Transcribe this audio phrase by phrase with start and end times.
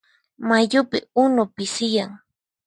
[0.47, 2.11] Mayupi unu pisiyan.